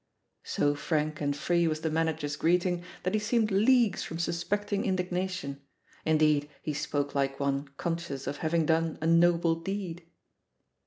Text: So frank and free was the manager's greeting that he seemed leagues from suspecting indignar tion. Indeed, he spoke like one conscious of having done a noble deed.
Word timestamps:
So 0.43 0.73
frank 0.73 1.21
and 1.21 1.37
free 1.37 1.67
was 1.67 1.81
the 1.81 1.91
manager's 1.91 2.35
greeting 2.35 2.83
that 3.03 3.13
he 3.13 3.19
seemed 3.19 3.51
leagues 3.51 4.01
from 4.01 4.17
suspecting 4.17 4.81
indignar 4.83 5.29
tion. 5.29 5.61
Indeed, 6.05 6.49
he 6.63 6.73
spoke 6.73 7.13
like 7.13 7.39
one 7.39 7.67
conscious 7.77 8.25
of 8.25 8.37
having 8.37 8.65
done 8.65 8.97
a 8.99 9.05
noble 9.05 9.53
deed. 9.53 10.07